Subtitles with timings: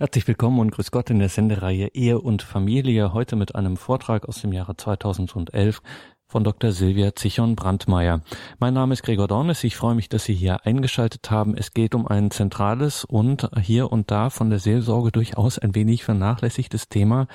[0.00, 3.12] Herzlich willkommen und grüß Gott in der Sendereihe Ehe und Familie.
[3.14, 5.82] Heute mit einem Vortrag aus dem Jahre 2011
[6.28, 6.70] von Dr.
[6.70, 8.20] Silvia Zichon-Brandmeier.
[8.60, 9.64] Mein Name ist Gregor Dornes.
[9.64, 11.56] Ich freue mich, dass Sie hier eingeschaltet haben.
[11.56, 16.04] Es geht um ein zentrales und hier und da von der Seelsorge durchaus ein wenig
[16.04, 17.26] vernachlässigtes Thema.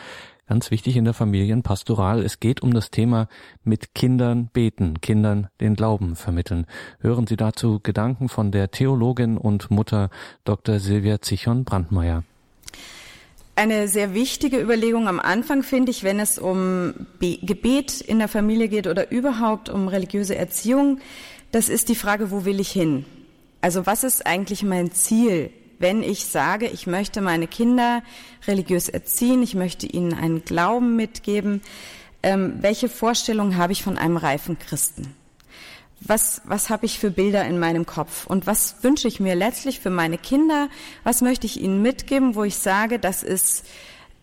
[0.47, 2.23] Ganz wichtig in der Familienpastoral.
[2.23, 3.27] Es geht um das Thema
[3.65, 6.65] mit Kindern beten, Kindern den Glauben vermitteln.
[7.01, 10.09] Hören Sie dazu Gedanken von der Theologin und Mutter
[10.45, 10.79] Dr.
[10.79, 12.23] Silvia Zichon-Brandmeier.
[13.55, 18.27] Eine sehr wichtige Überlegung am Anfang finde ich, wenn es um Be Gebet in der
[18.27, 20.99] Familie geht oder überhaupt um religiöse Erziehung,
[21.51, 23.05] das ist die Frage, wo will ich hin?
[23.61, 28.01] Also was ist eigentlich mein Ziel, wenn ich sage, ich möchte meine Kinder
[28.47, 31.61] religiös erziehen, ich möchte ihnen einen Glauben mitgeben?
[32.23, 35.13] Ähm, welche Vorstellung habe ich von einem reifen Christen?
[36.05, 39.79] Was, was habe ich für Bilder in meinem Kopf und was wünsche ich mir letztlich
[39.79, 40.69] für meine Kinder,
[41.03, 43.65] was möchte ich ihnen mitgeben, wo ich sage, das ist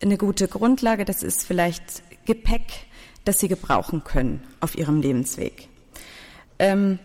[0.01, 2.85] eine gute Grundlage, das ist vielleicht Gepäck,
[3.25, 5.67] das sie gebrauchen können auf ihrem Lebensweg.
[6.59, 6.99] Ähm,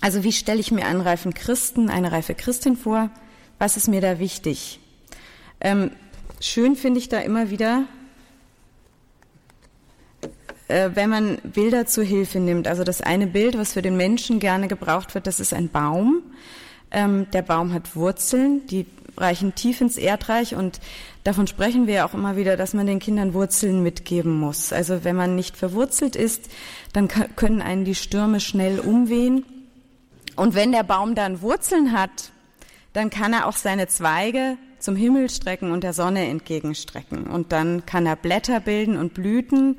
[0.00, 3.10] also wie stelle ich mir einen reifen Christen, eine reife Christin vor?
[3.58, 4.80] Was ist mir da wichtig?
[5.60, 5.90] Ähm,
[6.40, 7.84] schön finde ich da immer wieder
[10.68, 12.68] äh, wenn man Bilder zur Hilfe nimmt.
[12.68, 16.22] Also das eine Bild, was für den Menschen gerne gebraucht wird, das ist ein Baum.
[16.90, 20.80] Ähm, der Baum hat Wurzeln, die reichen tief ins Erdreich und
[21.22, 24.72] davon sprechen wir ja auch immer wieder, dass man den Kindern Wurzeln mitgeben muss.
[24.72, 26.50] Also wenn man nicht verwurzelt ist,
[26.92, 29.44] dann können einen die Stürme schnell umwehen.
[30.36, 32.32] Und wenn der Baum dann Wurzeln hat,
[32.92, 37.26] dann kann er auch seine Zweige zum Himmel strecken und der Sonne entgegenstrecken.
[37.26, 39.78] Und dann kann er Blätter bilden und Blüten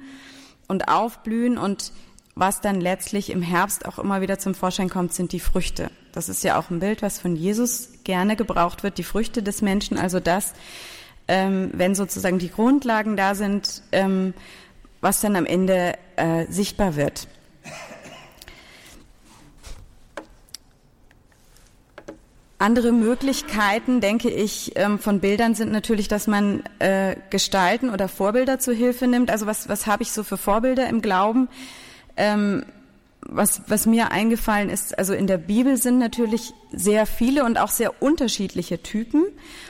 [0.67, 1.91] und aufblühen und
[2.35, 5.89] was dann letztlich im Herbst auch immer wieder zum Vorschein kommt, sind die Früchte.
[6.11, 9.61] Das ist ja auch ein Bild, was von Jesus gerne gebraucht wird, die Früchte des
[9.61, 10.53] Menschen, also das,
[11.27, 14.33] ähm, wenn sozusagen die Grundlagen da sind, ähm,
[14.99, 17.27] was dann am Ende äh, sichtbar wird.
[22.57, 28.59] Andere Möglichkeiten, denke ich, ähm, von Bildern sind natürlich, dass man äh, Gestalten oder Vorbilder
[28.59, 29.29] zu Hilfe nimmt.
[29.29, 31.49] Also was, was habe ich so für Vorbilder im Glauben?
[32.15, 32.63] Ähm,
[33.27, 37.69] was, was mir eingefallen ist, also in der Bibel sind natürlich sehr viele und auch
[37.69, 39.25] sehr unterschiedliche Typen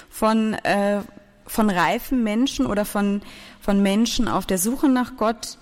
[0.09, 1.01] von, äh,
[1.47, 3.21] von reifen Menschen oder von,
[3.61, 5.57] von Menschen auf der Suche nach Gott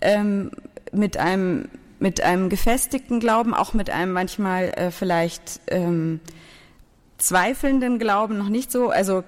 [0.00, 0.50] ähm,
[0.92, 6.20] mit einem mit einem gefestigten Glauben, auch mit einem manchmal äh, vielleicht ähm,
[7.18, 8.90] zweifelnden Glauben noch nicht so.
[8.90, 9.24] Also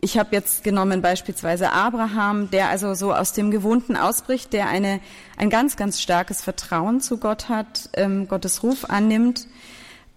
[0.00, 5.00] ich habe jetzt genommen beispielsweise Abraham, der also so aus dem Gewohnten ausbricht, der eine,
[5.36, 9.46] ein ganz, ganz starkes Vertrauen zu Gott hat, ähm, Gottes Ruf annimmt.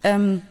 [0.03, 0.41] Ähm,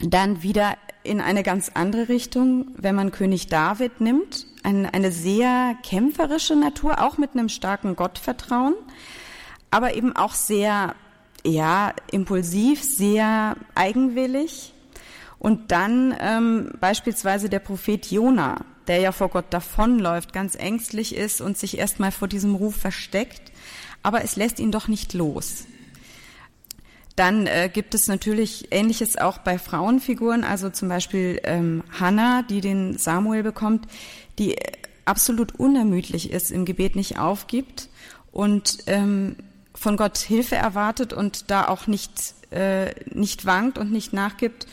[0.00, 5.76] dann wieder in eine ganz andere Richtung, wenn man König David nimmt, ein, eine sehr
[5.82, 8.74] kämpferische Natur, auch mit einem starken Gottvertrauen,
[9.70, 10.94] aber eben auch sehr,
[11.44, 14.72] ja, impulsiv, sehr eigenwillig,
[15.38, 21.40] und dann ähm, beispielsweise der Prophet Jona, der ja vor Gott davonläuft, ganz ängstlich ist
[21.40, 23.52] und sich erstmal vor diesem Ruf versteckt,
[24.02, 25.66] aber es lässt ihn doch nicht los.
[27.16, 32.60] Dann äh, gibt es natürlich Ähnliches auch bei Frauenfiguren, also zum Beispiel ähm, Hannah, die
[32.60, 33.88] den Samuel bekommt,
[34.38, 34.56] die
[35.06, 37.88] absolut unermüdlich ist, im Gebet nicht aufgibt
[38.32, 39.36] und ähm,
[39.74, 44.66] von Gott Hilfe erwartet und da auch nicht, äh, nicht wankt und nicht nachgibt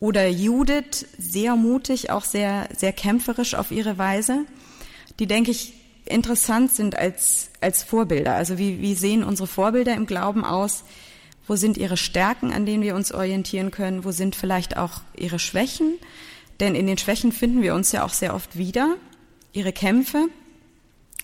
[0.00, 4.46] oder Judith, sehr mutig, auch sehr, sehr kämpferisch auf ihre Weise,
[5.18, 5.74] die, denke ich,
[6.06, 8.34] interessant sind als, als Vorbilder.
[8.34, 10.84] Also wie, wie sehen unsere Vorbilder im Glauben aus?
[11.46, 14.04] Wo sind ihre Stärken, an denen wir uns orientieren können?
[14.04, 15.98] Wo sind vielleicht auch ihre Schwächen?
[16.60, 18.96] Denn in den Schwächen finden wir uns ja auch sehr oft wieder,
[19.52, 20.28] ihre Kämpfe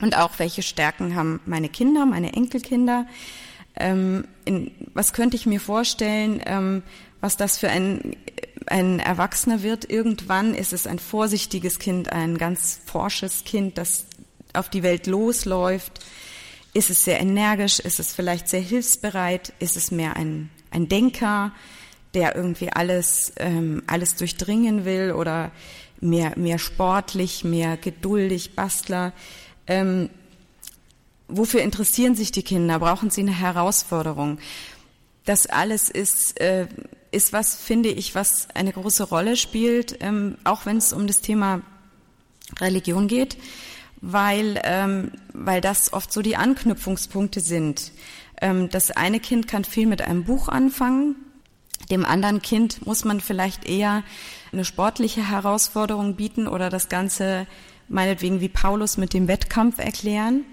[0.01, 3.07] und auch welche Stärken haben meine Kinder, meine Enkelkinder.
[3.77, 6.83] Ähm, in, was könnte ich mir vorstellen, ähm,
[7.21, 8.17] was das für ein
[8.67, 14.07] ein Erwachsener wird, irgendwann ist es ein vorsichtiges Kind, ein ganz forsches Kind, das
[14.53, 16.05] auf die Welt losläuft.
[16.73, 17.79] Ist es sehr energisch?
[17.79, 19.53] Ist es vielleicht sehr hilfsbereit?
[19.61, 21.53] Ist es mehr ein, ein Denker,
[22.15, 25.53] der irgendwie alles, ähm, alles durchdringen will oder
[26.01, 29.13] mehr, mehr sportlich, mehr geduldig, Bastler?
[29.67, 30.11] Ähm,
[31.29, 32.79] wofür interessieren sich die Kinder?
[32.81, 34.39] Brauchen sie eine Herausforderung?
[35.25, 36.67] Das alles ist äh,
[37.17, 41.21] ist was, finde ich, was eine große Rolle spielt, ähm, auch wenn es um das
[41.21, 41.63] Thema
[42.61, 43.37] Religion geht,
[44.01, 47.93] weil, ähm, weil das oft so die Anknüpfungspunkte sind.
[48.41, 51.17] Ähm, das eine Kind kann viel mit einem Buch anfangen,
[51.91, 54.03] Dem anderen Kind muss man vielleicht eher
[54.53, 57.47] eine sportliche Herausforderung bieten oder das Ganze
[57.89, 60.45] meinetwegen wie Paulus mit dem Wettkampf erklären,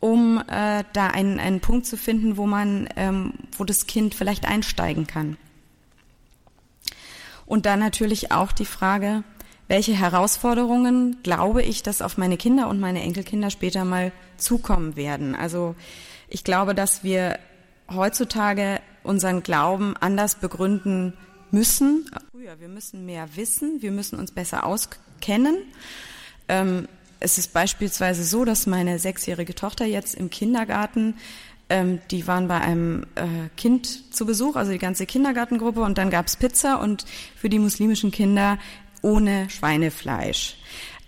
[0.00, 4.46] um äh, da einen, einen Punkt zu finden, wo man, ähm, wo das Kind vielleicht
[4.46, 5.36] einsteigen kann.
[7.46, 9.22] Und dann natürlich auch die Frage,
[9.68, 15.34] welche Herausforderungen glaube ich, dass auf meine Kinder und meine Enkelkinder später mal zukommen werden.
[15.34, 15.74] Also
[16.28, 17.38] ich glaube, dass wir
[17.90, 21.14] heutzutage unseren Glauben anders begründen
[21.50, 22.10] müssen.
[22.32, 25.56] Früher, wir müssen mehr wissen, wir müssen uns besser auskennen.
[26.48, 26.88] Ähm,
[27.18, 31.14] es ist beispielsweise so, dass meine sechsjährige Tochter jetzt im Kindergarten,
[31.68, 36.10] ähm, die waren bei einem äh, Kind zu Besuch, also die ganze Kindergartengruppe, und dann
[36.10, 37.04] gab's Pizza und
[37.36, 38.58] für die muslimischen Kinder
[39.02, 40.56] ohne Schweinefleisch.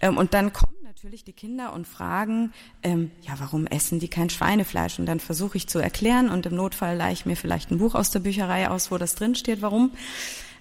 [0.00, 2.52] Ähm, und dann kommen natürlich die Kinder und fragen,
[2.82, 4.98] ähm, ja, warum essen die kein Schweinefleisch?
[4.98, 7.94] Und dann versuche ich zu erklären und im Notfall leihe ich mir vielleicht ein Buch
[7.94, 9.92] aus der Bücherei aus, wo das drin steht, warum.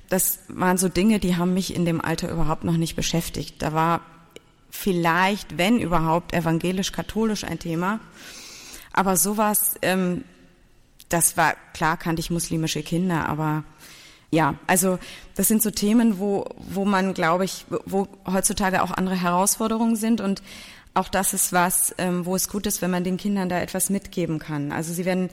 [0.09, 3.61] Das waren so Dinge, die haben mich in dem Alter überhaupt noch nicht beschäftigt.
[3.63, 4.01] Da war
[4.69, 7.99] vielleicht, wenn überhaupt, evangelisch-katholisch ein Thema.
[8.97, 10.23] Aber sowas, ähm,
[11.07, 13.63] das war, klar kannte ich muslimische Kinder, aber
[14.31, 14.97] ja, also
[15.35, 20.19] das sind so Themen, wo, wo man, glaube ich, wo heutzutage auch andere Herausforderungen sind
[20.19, 20.41] und
[20.95, 23.91] auch das ist was, ähm, wo es gut ist, wenn man den Kindern da etwas
[23.91, 24.71] mitgeben kann.
[24.71, 25.29] Also sie werden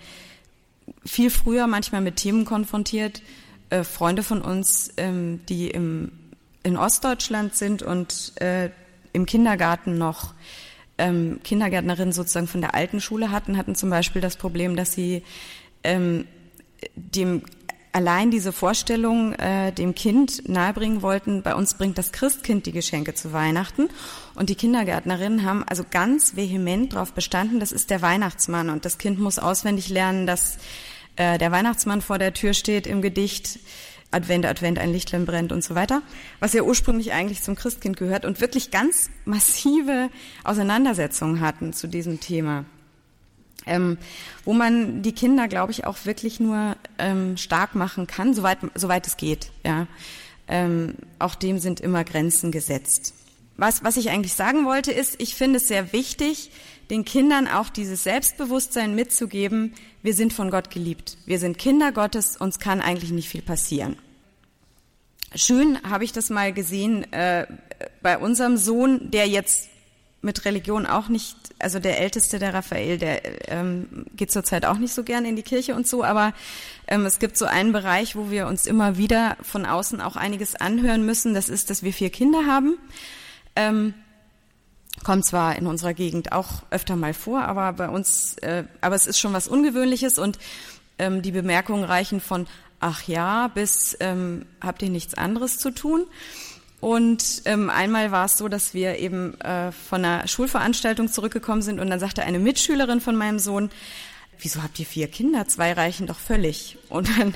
[1.07, 3.23] viel früher manchmal mit Themen konfrontiert.
[3.71, 6.13] Äh, Freunde von uns, ähm, die im,
[6.65, 8.69] in Ostdeutschland sind und äh,
[9.15, 10.35] im Kindergarten noch
[10.99, 15.23] ähm, Kindergärtnerinnen sozusagen von der alten Schule hatten, hatten zum Beispiel das Problem, dass sie
[15.83, 16.27] ähm,
[16.95, 17.43] dem
[17.95, 23.15] allein diese Vorstellung äh, dem Kind nahebringen wollten, bei uns bringt das Christkind die Geschenke
[23.15, 23.89] zu Weihnachten.
[24.35, 28.69] Und die Kindergärtnerinnen haben also ganz vehement darauf bestanden, das ist der Weihnachtsmann.
[28.69, 30.59] Und das Kind muss auswendig lernen, dass
[31.15, 33.61] äh, der Weihnachtsmann vor der Tür steht im Gedicht.
[34.15, 36.03] Advent, Advent, ein Lichtlein brennt und so weiter,
[36.41, 40.09] was ja ursprünglich eigentlich zum Christkind gehört und wirklich ganz massive
[40.45, 42.65] Auseinandersetzungen hatten zu diesem Thema
[43.67, 43.99] ähm,
[44.45, 49.07] wo man die Kinder, glaube ich, auch wirklich nur ähm, stark machen kann, soweit, soweit
[49.07, 49.51] es geht.
[49.65, 49.87] Ja,
[50.49, 53.15] ähm, auch dem sind immer Grenzen gesetzt.
[53.57, 56.51] Was, was ich eigentlich sagen wollte, ist, ich finde es sehr wichtig,
[56.91, 61.17] den Kindern auch dieses Selbstbewusstsein mitzugeben, wir sind von Gott geliebt.
[61.25, 63.97] Wir sind Kinder Gottes, uns kann eigentlich nicht viel passieren.
[65.37, 67.47] Schön habe ich das mal gesehen äh,
[68.03, 69.69] bei unserem Sohn, der jetzt
[70.23, 74.95] mit Religion auch nicht, also der Älteste, der Raphael, der ähm, geht zurzeit auch nicht
[74.95, 76.33] so gern in die Kirche und so, aber
[76.87, 80.55] ähm, es gibt so einen Bereich, wo wir uns immer wieder von außen auch einiges
[80.55, 81.35] anhören müssen.
[81.35, 82.79] Das ist, dass wir vier Kinder haben.
[83.57, 83.93] Ähm,
[85.03, 89.07] kommt zwar in unserer Gegend auch öfter mal vor, aber bei uns, äh, aber es
[89.07, 90.39] ist schon was Ungewöhnliches und
[90.99, 92.47] ähm, die Bemerkungen reichen von
[92.85, 96.07] ach ja bis ähm, habt ihr nichts anderes zu tun.
[96.81, 101.81] Und ähm, einmal war es so, dass wir eben äh, von einer Schulveranstaltung zurückgekommen sind
[101.81, 103.71] und dann sagte eine Mitschülerin von meinem Sohn,
[104.39, 105.49] wieso habt ihr vier Kinder?
[105.49, 106.77] Zwei reichen doch völlig.
[106.91, 107.35] Und dann,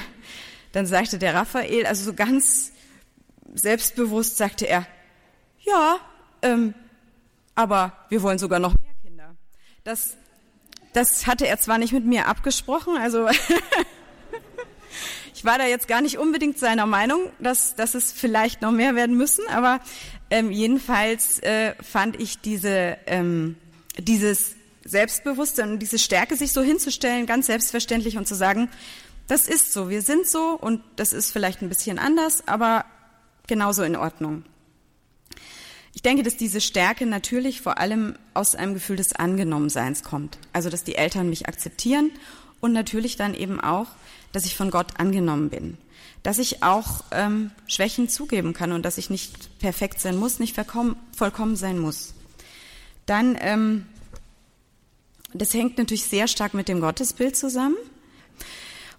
[0.72, 2.72] dann sagte der Raphael, also so ganz
[3.54, 4.86] selbstbewusst sagte er,
[5.60, 5.96] ja,
[6.42, 6.74] ähm,
[7.54, 9.34] aber wir wollen sogar noch mehr Kinder.
[9.82, 10.18] Das,
[10.92, 13.26] das hatte er zwar nicht mit mir abgesprochen, also
[15.38, 18.96] Ich war da jetzt gar nicht unbedingt seiner Meinung, dass, dass es vielleicht noch mehr
[18.96, 19.79] werden müssen, aber
[20.31, 23.55] ähm, jedenfalls äh, fand ich diese, ähm,
[23.98, 28.69] dieses Selbstbewusstsein und diese Stärke, sich so hinzustellen, ganz selbstverständlich und zu sagen,
[29.29, 32.84] das ist so, wir sind so und das ist vielleicht ein bisschen anders, aber
[33.46, 34.43] genauso in Ordnung.
[35.94, 40.36] Ich denke, dass diese Stärke natürlich vor allem aus einem Gefühl des Angenommenseins kommt.
[40.53, 42.10] Also, dass die Eltern mich akzeptieren
[42.60, 43.86] und natürlich dann eben auch,
[44.32, 45.79] dass ich von Gott angenommen bin,
[46.22, 50.56] dass ich auch ähm, Schwächen zugeben kann und dass ich nicht perfekt sein muss, nicht
[51.17, 52.15] vollkommen sein muss.
[53.06, 53.86] Dann, ähm,
[55.32, 57.77] das hängt natürlich sehr stark mit dem Gottesbild zusammen.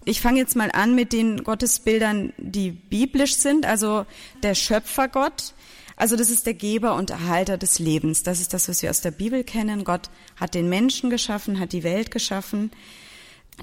[0.04, 4.06] Ich fange jetzt mal an mit den Gottesbildern, die biblisch sind, also
[4.42, 5.52] der Schöpfergott.
[5.94, 8.22] Also das ist der Geber und Erhalter des Lebens.
[8.22, 9.84] Das ist das, was wir aus der Bibel kennen.
[9.84, 12.70] Gott hat den Menschen geschaffen, hat die Welt geschaffen.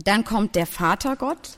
[0.03, 1.57] Dann kommt der Vatergott,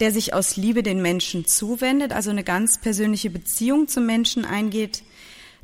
[0.00, 5.02] der sich aus Liebe den Menschen zuwendet, also eine ganz persönliche Beziehung zum Menschen eingeht.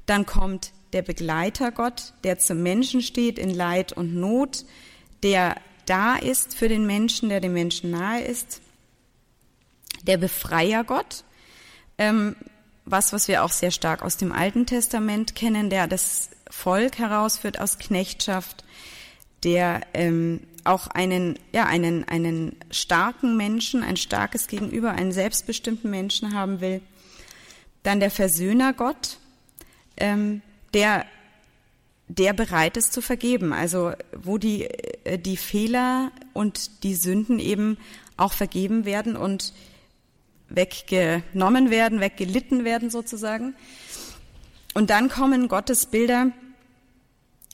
[0.05, 4.64] Dann kommt der Begleitergott, der zum Menschen steht in Leid und Not,
[5.23, 8.61] der da ist für den Menschen, der dem Menschen nahe ist.
[10.02, 11.25] Der Befreiergott,
[11.99, 12.37] ähm,
[12.85, 17.59] was, was wir auch sehr stark aus dem Alten Testament kennen, der das Volk herausführt
[17.59, 18.64] aus Knechtschaft
[19.45, 26.35] der ähm, auch einen, ja, einen, einen starken Menschen, ein starkes Gegenüber, einen selbstbestimmten Menschen
[26.35, 26.81] haben will.
[27.83, 29.19] Dann der Versöhner Gott,
[29.97, 30.43] ähm,
[30.75, 31.07] der,
[32.09, 33.52] der bereit ist zu vergeben.
[33.52, 37.78] Also wo die, äh, die Fehler und die Sünden eben
[38.16, 39.52] auch vergeben werden und
[40.49, 43.55] weggenommen werden, weggelitten werden sozusagen.
[44.75, 46.33] Und dann kommen Gottes Bilder,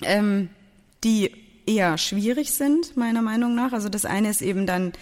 [0.03, 0.51] ähm,
[1.05, 3.73] die eher schwierig sind, meiner Meinung nach.
[3.73, 4.93] Also das eine ist eben dann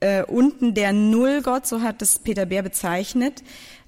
[0.00, 3.42] äh, unten der Nullgott, so hat es Peter Bär bezeichnet.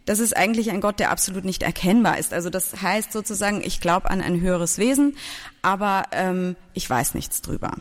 [0.05, 2.33] Das ist eigentlich ein Gott, der absolut nicht erkennbar ist.
[2.33, 5.17] Also das heißt sozusagen, ich glaube an ein höheres Wesen,
[5.61, 7.73] aber ähm, ich weiß nichts drüber.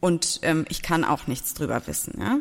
[0.00, 2.18] Und ähm, ich kann auch nichts drüber wissen.
[2.18, 2.38] Ja?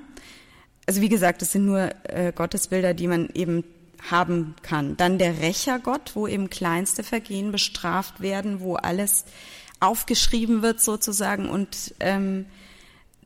[0.86, 3.64] Also wie gesagt, das sind nur äh, Gottesbilder, die man eben
[4.10, 4.98] haben kann.
[4.98, 9.26] Dann der Rächergott, wo eben kleinste Vergehen bestraft werden, wo alles
[9.84, 12.46] aufgeschrieben wird sozusagen und ähm,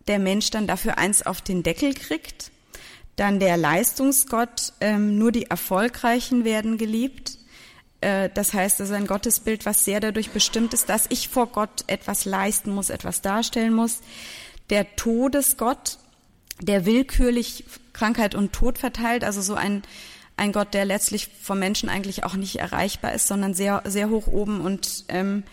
[0.07, 2.51] der Mensch dann dafür eins auf den Deckel kriegt.
[3.15, 7.37] Dann der Leistungsgott, ähm, nur die Erfolgreichen werden geliebt.
[8.01, 11.47] Äh, das heißt, es ist ein Gottesbild, was sehr dadurch bestimmt ist, dass ich vor
[11.47, 13.99] Gott etwas leisten muss, etwas darstellen muss.
[14.69, 15.97] Der Todesgott,
[16.61, 19.81] der willkürlich Krankheit und Tod verteilt, also so ein,
[20.37, 24.27] ein Gott, der letztlich vom Menschen eigentlich auch nicht erreichbar ist, sondern sehr, sehr hoch
[24.27, 25.43] oben und ähm,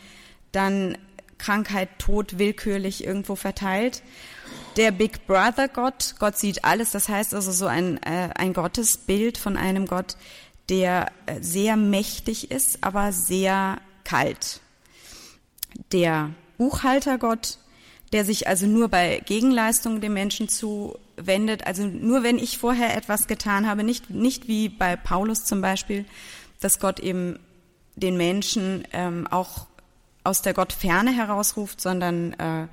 [0.54, 0.96] dann
[1.38, 4.02] Krankheit, Tod willkürlich irgendwo verteilt.
[4.76, 9.38] Der Big Brother Gott, Gott sieht alles, das heißt also so ein, äh, ein Gottesbild
[9.38, 10.16] von einem Gott,
[10.68, 14.60] der äh, sehr mächtig ist, aber sehr kalt.
[15.92, 17.58] Der Buchhaltergott,
[18.12, 23.26] der sich also nur bei Gegenleistungen dem Menschen zuwendet, also nur wenn ich vorher etwas
[23.26, 26.04] getan habe, nicht, nicht wie bei Paulus zum Beispiel,
[26.60, 27.38] dass Gott eben
[27.96, 29.66] den Menschen ähm, auch
[30.24, 32.66] aus der Gottferne herausruft, sondern äh,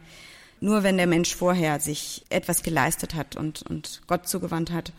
[0.61, 4.93] nur wenn der Mensch vorher sich etwas geleistet hat und, und Gott zugewandt hat.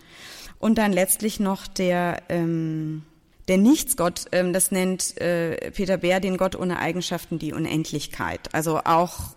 [0.58, 3.02] Und dann letztlich noch der, ähm,
[3.48, 8.54] der Nichtsgott, ähm, das nennt äh, Peter Bär den Gott ohne Eigenschaften, die Unendlichkeit.
[8.54, 9.34] Also auch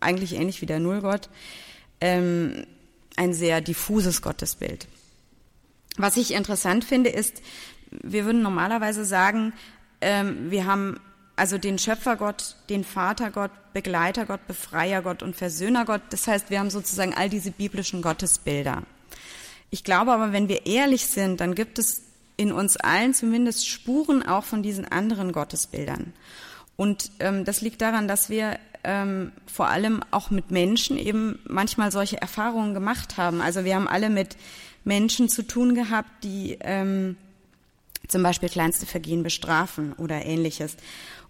[0.00, 1.28] eigentlich ähnlich wie der Nullgott,
[2.00, 2.64] ähm,
[3.16, 4.88] ein sehr diffuses Gottesbild.
[5.96, 7.42] Was ich interessant finde, ist,
[7.90, 9.52] wir würden normalerweise sagen,
[10.00, 11.00] ähm, wir haben
[11.36, 16.00] also den Schöpfergott, den Vatergott, Begleitergott, Befreiergott und Versöhnergott.
[16.10, 18.82] Das heißt, wir haben sozusagen all diese biblischen Gottesbilder.
[19.70, 22.02] Ich glaube aber, wenn wir ehrlich sind, dann gibt es
[22.38, 26.12] in uns allen zumindest Spuren auch von diesen anderen Gottesbildern.
[26.76, 31.90] Und ähm, das liegt daran, dass wir ähm, vor allem auch mit Menschen eben manchmal
[31.90, 33.40] solche Erfahrungen gemacht haben.
[33.40, 34.36] Also wir haben alle mit
[34.84, 37.16] Menschen zu tun gehabt, die ähm,
[38.08, 40.76] zum Beispiel kleinste Vergehen bestrafen oder ähnliches.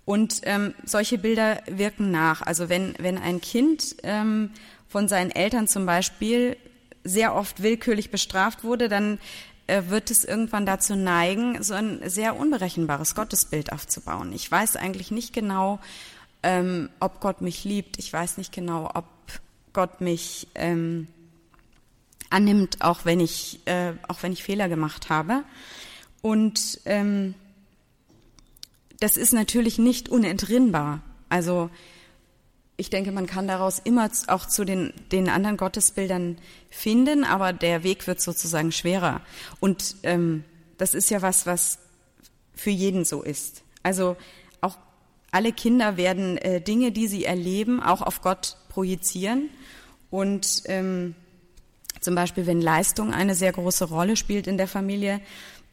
[0.07, 2.41] Und ähm, solche Bilder wirken nach.
[2.41, 4.51] Also wenn, wenn ein Kind ähm,
[4.89, 6.57] von seinen Eltern zum Beispiel
[7.03, 9.19] sehr oft willkürlich bestraft wurde, dann
[9.67, 14.33] äh, wird es irgendwann dazu neigen, so ein sehr unberechenbares Gottesbild aufzubauen.
[14.33, 15.81] Ich weiß eigentlich nicht genau,
[16.45, 17.99] ähm, ob Gott mich liebt.
[17.99, 19.07] Ich weiß nicht genau, ob
[19.73, 21.09] Gott mich ähm,
[22.31, 25.43] annimmt, auch wenn ich, äh, auch wenn ich Fehler gemacht habe.
[26.23, 27.35] Und ähm,
[29.01, 31.03] das ist natürlich nicht unentrinnbar.
[31.29, 31.71] Also
[32.77, 36.39] ich denke, man kann daraus immer auch zu den, den anderen Gottesbildern
[36.71, 39.23] finden, aber der Weg wird sozusagen schwerer.
[39.61, 40.45] Und ähm,
[40.77, 41.79] das ist ja was, was
[42.55, 43.63] für jeden so ist.
[43.83, 44.17] Also
[44.61, 44.77] auch
[45.31, 49.49] alle Kinder werden äh, Dinge, die sie erleben, auch auf Gott projizieren.
[50.11, 51.15] Und ähm,
[52.01, 55.21] zum Beispiel, wenn Leistung eine sehr große Rolle spielt in der Familie,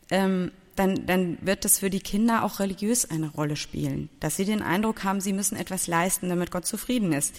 [0.10, 4.46] ähm, dann, dann wird das für die Kinder auch religiös eine Rolle spielen, dass sie
[4.46, 7.36] den Eindruck haben, sie müssen etwas leisten, damit Gott zufrieden ist.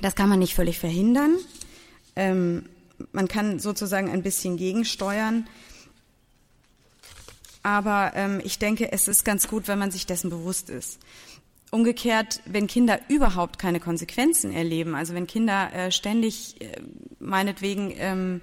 [0.00, 1.36] Das kann man nicht völlig verhindern.
[2.16, 2.66] Ähm,
[3.12, 5.46] man kann sozusagen ein bisschen gegensteuern.
[7.62, 10.98] Aber ähm, ich denke, es ist ganz gut, wenn man sich dessen bewusst ist.
[11.70, 16.82] Umgekehrt, wenn Kinder überhaupt keine Konsequenzen erleben, also wenn Kinder äh, ständig äh,
[17.18, 18.40] meinetwegen ähm,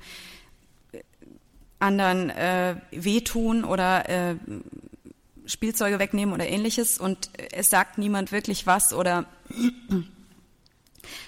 [1.80, 4.36] anderen äh, wehtun oder äh,
[5.46, 9.26] Spielzeuge wegnehmen oder ähnliches und es sagt niemand wirklich was oder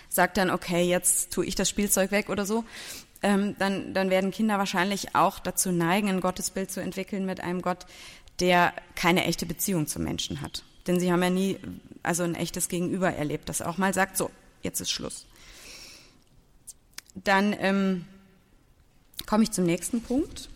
[0.10, 2.64] sagt dann, okay, jetzt tue ich das Spielzeug weg oder so,
[3.24, 7.62] ähm, dann, dann werden Kinder wahrscheinlich auch dazu neigen, ein Gottesbild zu entwickeln mit einem
[7.62, 7.86] Gott,
[8.40, 10.64] der keine echte Beziehung zum Menschen hat.
[10.88, 11.58] Denn sie haben ja nie
[12.04, 14.32] also ein echtes Gegenüber erlebt, das auch mal sagt, so,
[14.64, 15.28] jetzt ist Schluss.
[17.14, 18.06] Dann ähm,
[19.26, 20.50] komme ich zum nächsten Punkt.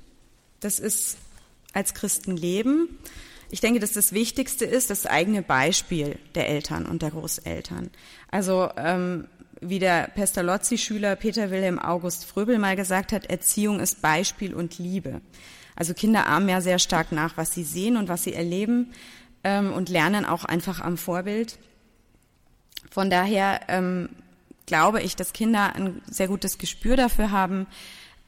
[0.60, 1.18] Das ist
[1.74, 2.98] als Christen leben.
[3.52, 7.92] ich denke, dass das Wichtigste ist das eigene Beispiel der Eltern und der Großeltern.
[8.32, 9.28] Also ähm,
[9.62, 15.22] wie der Pestalozzi-Schüler Peter Wilhelm August Fröbel mal gesagt hat, Erziehung ist Beispiel und Liebe.
[15.76, 18.94] Also Kinder ahmen ja sehr stark nach, was sie sehen und was sie erleben
[19.44, 21.60] ähm, und lernen auch einfach am Vorbild.
[22.90, 24.10] Von daher ähm,
[24.66, 27.68] glaube ich, dass Kinder ein sehr gutes Gespür dafür haben,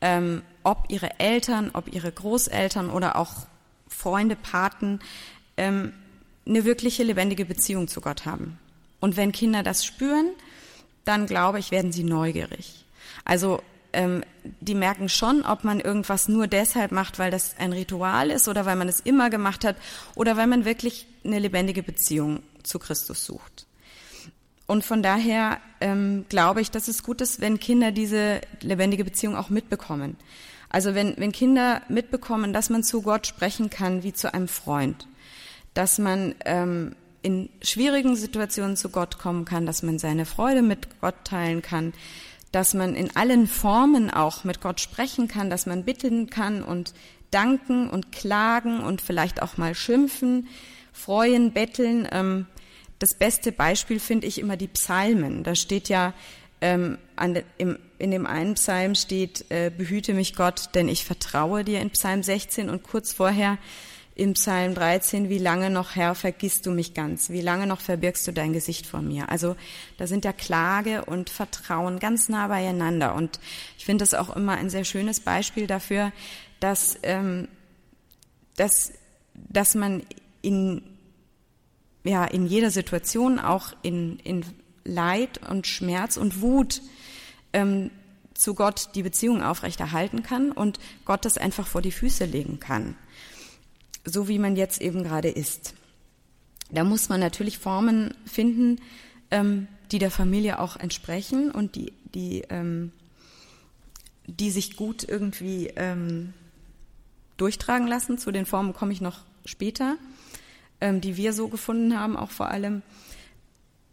[0.02, 3.48] ähm, ob ihre Eltern, ob ihre Großeltern oder auch
[3.88, 5.00] Freunde, Paten
[5.56, 5.94] ähm,
[6.46, 8.60] eine wirkliche lebendige Beziehung zu Gott haben.
[9.00, 10.30] Und wenn Kinder das spüren,
[11.06, 12.86] dann glaube ich, werden sie neugierig.
[13.26, 13.62] Also
[13.94, 14.24] ähm,
[14.60, 18.66] die merken schon, ob man irgendwas nur deshalb macht, weil das ein Ritual ist oder
[18.66, 19.78] weil man es immer gemacht hat
[20.16, 23.67] oder weil man wirklich eine lebendige Beziehung zu Christus sucht.
[24.68, 29.36] Und von daher ähm, glaube ich, dass es gut ist, wenn Kinder diese lebendige Beziehung
[29.36, 30.18] auch mitbekommen.
[30.70, 35.08] Also wenn, wenn Kinder mitbekommen, dass man zu Gott sprechen kann wie zu einem Freund,
[35.74, 41.00] dass man ähm, in schwierigen Situationen zu Gott kommen kann, dass man seine Freude mit
[41.00, 41.94] Gott teilen kann,
[42.52, 46.94] dass man in allen Formen auch mit Gott sprechen kann, dass man bitten kann und
[47.32, 50.48] danken und klagen und vielleicht auch mal schimpfen,
[50.92, 52.08] freuen, betteln.
[52.12, 52.46] Ähm,
[53.00, 55.44] das beste Beispiel finde ich immer die Psalmen.
[55.44, 56.14] Da steht ja,
[56.62, 61.64] ähm, an, im, in dem einen Psalm steht, äh, behüte mich Gott, denn ich vertraue
[61.64, 63.58] dir in Psalm 16 und kurz vorher
[64.16, 67.30] im Psalm 13, wie lange noch, Herr, vergisst du mich ganz?
[67.30, 69.30] Wie lange noch verbirgst du dein Gesicht vor mir?
[69.30, 69.56] Also
[69.98, 73.14] da sind ja Klage und Vertrauen ganz nah beieinander.
[73.14, 73.40] Und
[73.78, 76.12] ich finde das auch immer ein sehr schönes Beispiel dafür,
[76.60, 77.48] dass, ähm,
[78.56, 78.92] dass,
[79.36, 80.02] dass man
[80.42, 80.82] in
[82.04, 84.46] ja in jeder Situation, auch in, in
[84.84, 86.82] Leid und Schmerz und Wut,
[87.54, 87.92] ähm,
[88.34, 92.96] zu Gott die Beziehung aufrechterhalten kann und Gott das einfach vor die Füße legen kann,
[94.06, 95.74] so wie man jetzt eben gerade ist.
[96.70, 98.80] Da muss man natürlich Formen finden,
[99.32, 102.92] ähm, die der Familie auch entsprechen und die, die, ähm,
[104.26, 106.34] die sich gut irgendwie ähm,
[107.38, 108.18] durchtragen lassen.
[108.18, 109.96] Zu den Formen komme ich noch später
[110.82, 112.82] ähm, die wir so gefunden haben, auch vor allem.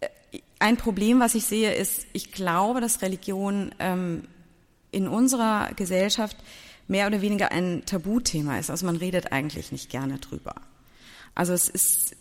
[0.00, 0.08] Äh,
[0.58, 4.24] ein Problem, was ich sehe, ist, ich glaube, dass Religion ähm,
[4.90, 6.36] in unserer Gesellschaft
[6.86, 8.70] mehr oder weniger ein Tabuthema ist.
[8.70, 10.54] Also man redet eigentlich nicht gerne drüber.
[11.34, 12.16] Also es ist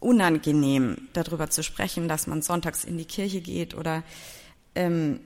[0.00, 4.02] unangenehm, darüber zu sprechen, dass man sonntags in die Kirche geht oder
[4.74, 5.20] ähm,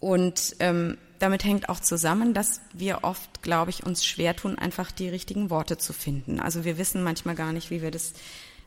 [0.00, 4.90] und ähm, damit hängt auch zusammen, dass wir oft, glaube ich, uns schwer tun, einfach
[4.90, 6.40] die richtigen Worte zu finden.
[6.40, 8.12] Also wir wissen manchmal gar nicht, wie wir das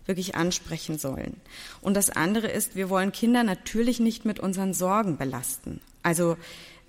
[0.06, 1.40] wirklich ansprechen sollen.
[1.82, 5.82] Und das andere ist, wir wollen Kinder natürlich nicht mit unseren Sorgen belasten.
[6.02, 6.38] Also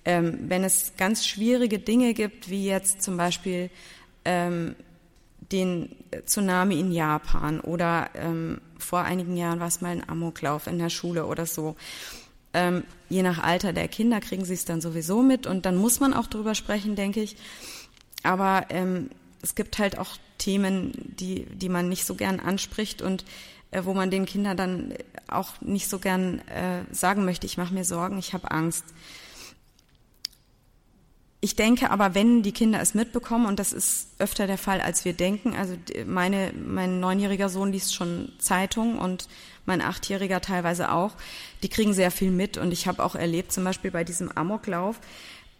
[0.05, 3.69] ähm, wenn es ganz schwierige Dinge gibt, wie jetzt zum Beispiel
[4.23, 4.75] ähm,
[5.51, 5.95] den
[6.25, 10.89] Tsunami in Japan oder ähm, vor einigen Jahren war es mal ein Amoklauf in der
[10.89, 11.75] Schule oder so,
[12.53, 15.99] ähm, je nach Alter der Kinder kriegen sie es dann sowieso mit und dann muss
[15.99, 17.35] man auch drüber sprechen, denke ich.
[18.23, 19.09] Aber ähm,
[19.41, 23.25] es gibt halt auch Themen, die, die man nicht so gern anspricht und
[23.71, 24.93] äh, wo man den Kindern dann
[25.27, 28.85] auch nicht so gern äh, sagen möchte, ich mache mir Sorgen, ich habe Angst.
[31.41, 35.05] Ich denke aber, wenn die Kinder es mitbekommen, und das ist öfter der Fall, als
[35.05, 35.73] wir denken, also
[36.05, 39.29] meine, mein neunjähriger Sohn liest schon Zeitung und
[39.69, 41.13] mein Achtjähriger teilweise auch,
[41.63, 42.57] die kriegen sehr viel mit.
[42.57, 44.99] Und ich habe auch erlebt, zum Beispiel bei diesem Amoklauf,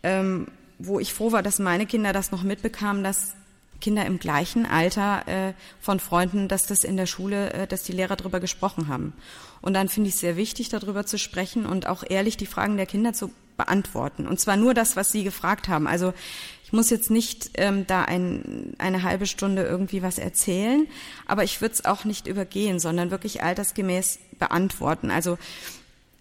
[0.03, 3.35] ähm, wo ich froh war, dass meine Kinder das noch mitbekamen, dass
[3.79, 7.93] Kinder im gleichen Alter äh, von Freunden, dass das in der Schule, äh, dass die
[7.93, 9.13] Lehrer darüber gesprochen haben.
[9.61, 12.77] Und dann finde ich es sehr wichtig, darüber zu sprechen und auch ehrlich die Fragen
[12.77, 14.27] der Kinder zu beantworten.
[14.27, 15.85] Und zwar nur das, was sie gefragt haben.
[15.85, 16.13] Also
[16.69, 20.85] ich muss jetzt nicht ähm, da ein, eine halbe Stunde irgendwie was erzählen,
[21.25, 25.09] aber ich würde es auch nicht übergehen, sondern wirklich altersgemäß beantworten.
[25.09, 25.39] Also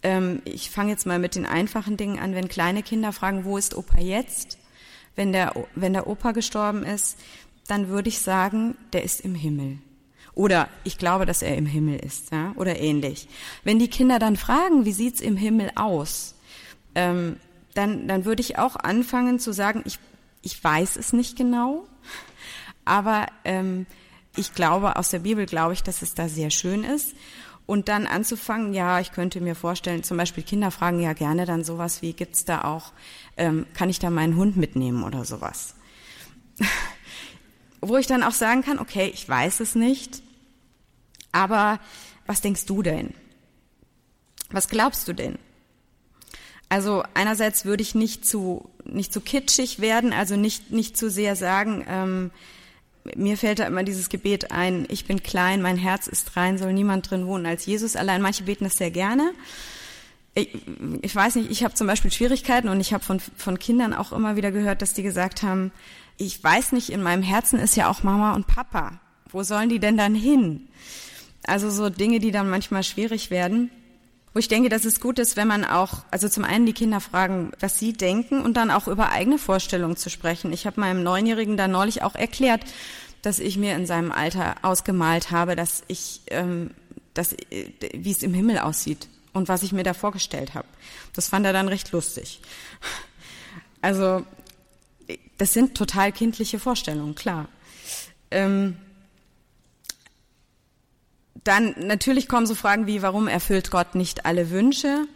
[0.01, 2.33] ähm, ich fange jetzt mal mit den einfachen Dingen an.
[2.33, 4.57] Wenn kleine Kinder fragen, wo ist Opa jetzt?
[5.15, 7.19] Wenn der, wenn der Opa gestorben ist,
[7.67, 9.77] dann würde ich sagen, der ist im Himmel.
[10.33, 12.53] Oder ich glaube, dass er im Himmel ist, ja?
[12.55, 13.27] oder ähnlich.
[13.63, 16.33] Wenn die Kinder dann fragen, wie sieht's im Himmel aus,
[16.95, 17.35] ähm,
[17.75, 19.99] dann, dann würde ich auch anfangen zu sagen, ich,
[20.41, 21.87] ich weiß es nicht genau,
[22.85, 23.85] aber ähm,
[24.35, 27.15] ich glaube, aus der Bibel glaube ich, dass es da sehr schön ist.
[27.65, 31.63] Und dann anzufangen, ja, ich könnte mir vorstellen, zum Beispiel Kinder fragen ja gerne dann
[31.63, 32.93] sowas wie, gibt's da auch,
[33.37, 35.75] ähm, kann ich da meinen Hund mitnehmen oder sowas?
[37.81, 40.23] Wo ich dann auch sagen kann, okay, ich weiß es nicht,
[41.31, 41.79] aber
[42.25, 43.13] was denkst du denn?
[44.49, 45.37] Was glaubst du denn?
[46.69, 51.35] Also einerseits würde ich nicht zu nicht zu kitschig werden, also nicht nicht zu sehr
[51.35, 52.31] sagen, ähm,
[53.15, 56.73] mir fällt da immer dieses Gebet ein, ich bin klein, mein Herz ist rein, soll
[56.73, 58.21] niemand drin wohnen als Jesus allein.
[58.21, 59.31] Manche beten das sehr gerne.
[60.35, 60.49] Ich,
[61.01, 64.11] ich weiß nicht, ich habe zum Beispiel Schwierigkeiten und ich habe von, von Kindern auch
[64.11, 65.71] immer wieder gehört, dass die gesagt haben,
[66.17, 68.99] ich weiß nicht, in meinem Herzen ist ja auch Mama und Papa.
[69.31, 70.67] Wo sollen die denn dann hin?
[71.45, 73.71] Also so Dinge, die dann manchmal schwierig werden.
[74.33, 76.99] Wo ich denke, dass es gut ist, wenn man auch, also zum einen die Kinder
[76.99, 80.53] fragen, was sie denken und dann auch über eigene Vorstellungen zu sprechen.
[80.53, 82.61] Ich habe meinem Neunjährigen da neulich auch erklärt,
[83.21, 86.71] dass ich mir in seinem Alter ausgemalt habe, dass ich, ähm,
[87.13, 90.67] dass, äh, wie es im Himmel aussieht und was ich mir da vorgestellt habe.
[91.13, 92.41] Das fand er dann recht lustig.
[93.81, 94.25] Also
[95.37, 97.47] das sind total kindliche Vorstellungen, klar.
[98.29, 98.77] Ähm,
[101.49, 105.07] dann natürlich kommen so Fragen wie, warum erfüllt Gott nicht alle Wünsche?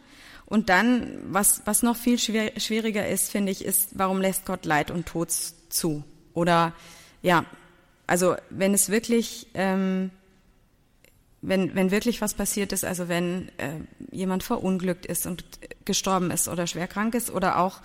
[0.47, 4.89] Und dann, was, was noch viel schwieriger ist, finde ich, ist, warum lässt Gott Leid
[4.89, 6.03] und Tod zu?
[6.33, 6.73] Oder
[7.21, 7.45] ja,
[8.07, 10.09] also wenn es wirklich, ähm,
[11.41, 13.75] wenn, wenn wirklich was passiert ist, also wenn äh,
[14.11, 15.45] jemand verunglückt ist und
[15.85, 17.79] gestorben ist oder schwer krank ist oder auch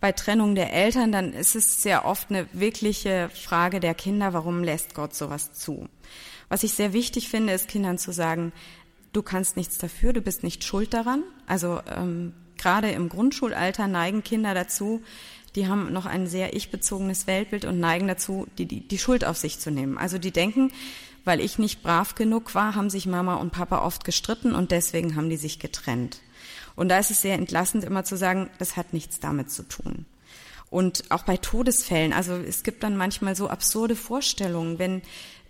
[0.00, 4.64] bei Trennung der Eltern, dann ist es sehr oft eine wirkliche Frage der Kinder, warum
[4.64, 5.88] lässt Gott sowas zu?
[6.48, 8.52] Was ich sehr wichtig finde, ist Kindern zu sagen,
[9.12, 11.22] du kannst nichts dafür, du bist nicht schuld daran.
[11.46, 15.02] Also ähm, gerade im Grundschulalter neigen Kinder dazu,
[15.54, 19.36] die haben noch ein sehr ich-bezogenes Weltbild und neigen dazu, die, die, die Schuld auf
[19.36, 19.98] sich zu nehmen.
[19.98, 20.72] Also die denken,
[21.24, 25.16] weil ich nicht brav genug war, haben sich Mama und Papa oft gestritten und deswegen
[25.16, 26.20] haben die sich getrennt.
[26.76, 30.06] Und da ist es sehr entlastend, immer zu sagen, das hat nichts damit zu tun.
[30.70, 35.02] Und auch bei Todesfällen, also es gibt dann manchmal so absurde Vorstellungen, wenn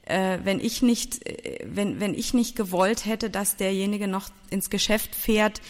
[0.06, 4.70] äh, wenn ich nicht, äh, wenn, wenn ich nicht gewollt hätte, dass derjenige noch ins
[4.70, 5.60] Geschäft fährt,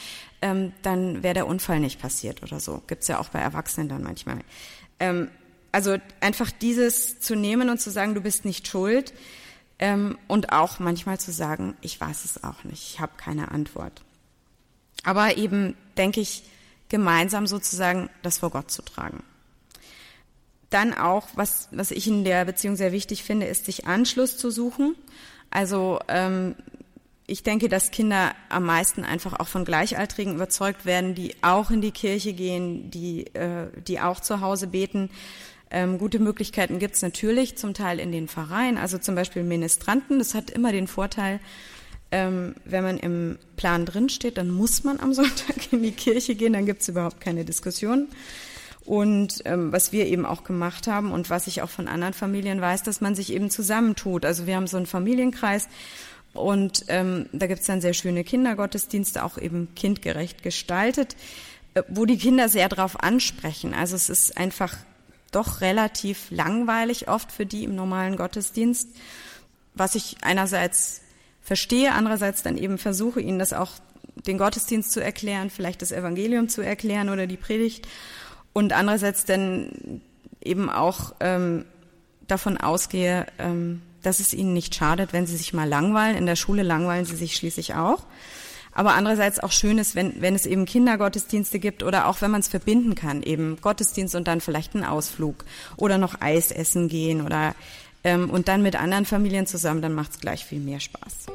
[0.42, 2.83] ähm, dann wäre der Unfall nicht passiert oder so.
[2.87, 4.40] Gibt's ja auch bei Erwachsenen dann manchmal.
[5.01, 5.31] Ähm,
[5.73, 9.12] also einfach dieses zu nehmen und zu sagen, du bist nicht schuld
[9.79, 14.03] ähm, und auch manchmal zu sagen, ich weiß es auch nicht, ich habe keine Antwort.
[15.03, 16.44] Aber eben, denke ich,
[16.88, 19.23] gemeinsam sozusagen das vor Gott zu tragen.
[20.75, 24.51] Dann auch, was, was ich in der Beziehung sehr wichtig finde, ist, sich Anschluss zu
[24.51, 24.97] suchen.
[25.49, 26.57] Also ähm,
[27.29, 31.81] ich denke, dass Kinder am meisten einfach auch von Gleichaltrigen überzeugt werden, die auch in
[31.81, 35.11] die Kirche gehen, die, äh, die auch zu Hause beten.
[35.71, 40.19] Ähm, gute Möglichkeiten gibt es natürlich, zum Teil in den Vereinen, also zum Beispiel Ministranten.
[40.19, 41.39] Das hat immer den Vorteil,
[42.11, 46.53] ähm, wenn man im Plan drinsteht, dann muss man am Sonntag in die Kirche gehen,
[46.53, 48.09] dann gibt es überhaupt keine Diskussion.
[48.85, 52.61] Und ähm, was wir eben auch gemacht haben und was ich auch von anderen Familien
[52.61, 54.27] weiß, dass man sich eben zusammentut.
[54.27, 55.68] Also wir haben so einen Familienkreis
[56.35, 61.16] und ähm, da gibt es dann sehr schöne Kindergottesdienste, auch eben kindgerecht gestaltet,
[61.75, 63.73] äh, wo die Kinder sehr darauf ansprechen.
[63.73, 64.77] Also es ist einfach
[65.31, 68.88] doch relativ langweilig oft für die im normalen Gottesdienst,
[69.75, 71.01] was ich einerseits
[71.40, 73.73] verstehe, andererseits dann eben versuche, ihnen das auch
[74.27, 77.87] den Gottesdienst zu erklären, vielleicht das Evangelium zu erklären oder die Predigt
[78.55, 80.01] und andererseits dann
[80.43, 81.67] eben auch ähm,
[82.27, 86.17] davon ausgehe, ähm, dass es ihnen nicht schadet, wenn sie sich mal langweilen.
[86.17, 88.05] In der Schule langweilen sie sich schließlich auch.
[88.73, 92.40] Aber andererseits auch schön ist, wenn, wenn es eben Kindergottesdienste gibt oder auch wenn man
[92.40, 95.45] es verbinden kann, eben Gottesdienst und dann vielleicht einen Ausflug
[95.77, 97.55] oder noch Eis essen gehen oder
[98.03, 101.27] ähm, und dann mit anderen Familien zusammen, dann macht es gleich viel mehr Spaß.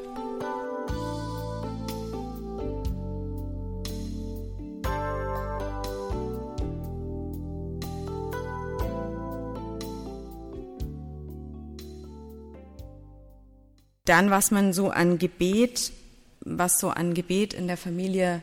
[14.09, 15.91] Dann, was man so an Gebet,
[16.39, 18.41] was so an Gebet in der Familie,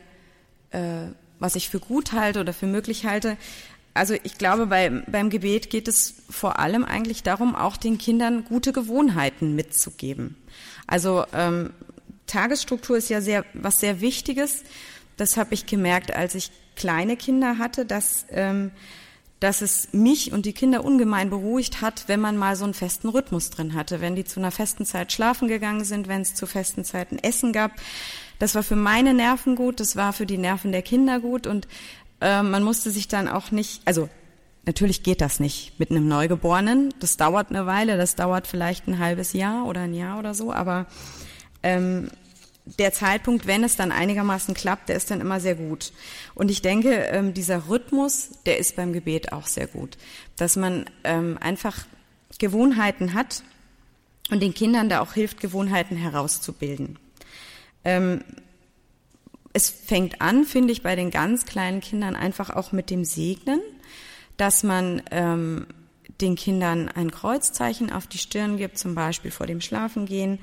[0.71, 1.07] äh,
[1.39, 3.35] was ich für gut halte oder für möglich halte.
[3.93, 8.45] Also ich glaube, bei, beim Gebet geht es vor allem eigentlich darum, auch den Kindern
[8.45, 10.37] gute Gewohnheiten mitzugeben.
[10.87, 11.71] Also ähm,
[12.27, 14.63] Tagesstruktur ist ja sehr was sehr Wichtiges.
[15.17, 18.71] Das habe ich gemerkt, als ich kleine Kinder hatte, dass ähm,
[19.39, 23.09] dass es mich und die Kinder ungemein beruhigt hat, wenn man mal so einen festen
[23.09, 26.47] Rhythmus drin hatte, wenn die zu einer festen Zeit schlafen gegangen sind, wenn es zu
[26.47, 27.71] festen Zeiten Essen gab.
[28.39, 31.45] Das war für meine Nerven gut, das war für die Nerven der Kinder gut.
[31.45, 31.67] Und
[32.21, 34.09] äh, man musste sich dann auch nicht, also
[34.65, 38.97] natürlich geht das nicht mit einem Neugeborenen, das dauert eine Weile, das dauert vielleicht ein
[38.97, 40.87] halbes Jahr oder ein Jahr oder so, aber
[41.61, 42.09] ähm,
[42.79, 45.93] der Zeitpunkt, wenn es dann einigermaßen klappt, der ist dann immer sehr gut.
[46.35, 49.97] Und ich denke, ähm, dieser Rhythmus, der ist beim Gebet auch sehr gut,
[50.35, 51.85] dass man ähm, einfach
[52.39, 53.43] Gewohnheiten hat
[54.29, 56.99] und den Kindern da auch hilft, Gewohnheiten herauszubilden.
[57.85, 58.23] Ähm,
[59.53, 63.61] es fängt an, finde ich, bei den ganz kleinen Kindern einfach auch mit dem Segnen,
[64.35, 65.01] dass man
[66.21, 70.39] den Kindern ein Kreuzzeichen auf die Stirn gibt, zum Beispiel vor dem Schlafengehen.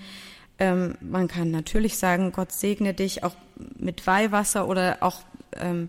[0.59, 3.35] Ähm, man kann natürlich sagen, Gott segne dich auch
[3.77, 5.23] mit Weihwasser oder auch
[5.57, 5.89] ähm,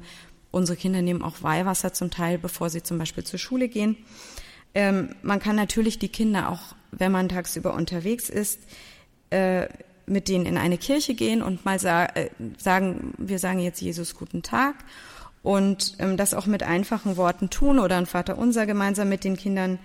[0.52, 3.98] unsere Kinder nehmen auch Weihwasser zum Teil, bevor sie zum Beispiel zur Schule gehen.
[4.74, 8.60] Ähm, man kann natürlich die Kinder auch, wenn man tagsüber unterwegs ist,
[9.30, 9.68] äh,
[10.08, 14.16] mit denen in eine Kirche gehen und mal sa äh, sagen, wir sagen jetzt Jesus
[14.16, 14.76] guten Tag
[15.44, 19.38] und ähm, das auch mit einfachen Worten tun oder ein Vater unser gemeinsam mit den
[19.38, 19.80] Kindern